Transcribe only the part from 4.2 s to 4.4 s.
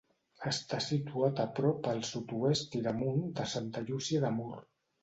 de